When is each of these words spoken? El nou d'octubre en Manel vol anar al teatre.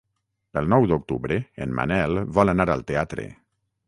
El 0.61 0.69
nou 0.73 0.85
d'octubre 0.91 1.37
en 1.65 1.75
Manel 1.79 2.17
vol 2.39 2.53
anar 2.55 2.67
al 2.77 2.83
teatre. 2.93 3.27